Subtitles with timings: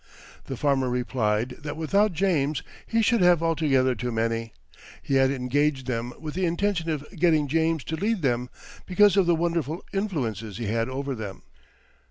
[0.45, 4.51] The farmer replied that without James he should have altogether too many.
[5.03, 8.49] He had engaged them with the intention of getting James to lead them,
[8.87, 11.43] because of the wonderful influence he had over them.